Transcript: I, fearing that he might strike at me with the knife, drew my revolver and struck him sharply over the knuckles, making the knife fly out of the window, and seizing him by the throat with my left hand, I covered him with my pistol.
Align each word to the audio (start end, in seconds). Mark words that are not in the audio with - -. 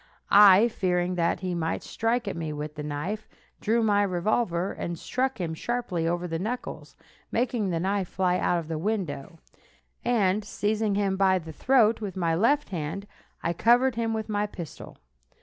I, 0.31 0.67
fearing 0.67 1.13
that 1.13 1.41
he 1.41 1.53
might 1.53 1.83
strike 1.83 2.27
at 2.27 2.35
me 2.35 2.51
with 2.53 2.73
the 2.73 2.81
knife, 2.81 3.27
drew 3.59 3.83
my 3.83 4.01
revolver 4.01 4.71
and 4.73 4.97
struck 4.97 5.39
him 5.39 5.53
sharply 5.53 6.07
over 6.07 6.27
the 6.27 6.39
knuckles, 6.39 6.95
making 7.31 7.69
the 7.69 7.79
knife 7.79 8.07
fly 8.07 8.39
out 8.39 8.57
of 8.57 8.67
the 8.67 8.79
window, 8.79 9.37
and 10.03 10.43
seizing 10.43 10.95
him 10.95 11.17
by 11.17 11.37
the 11.37 11.53
throat 11.53 12.01
with 12.01 12.17
my 12.17 12.33
left 12.33 12.69
hand, 12.69 13.05
I 13.43 13.53
covered 13.53 13.93
him 13.93 14.11
with 14.11 14.27
my 14.27 14.47
pistol. 14.47 14.97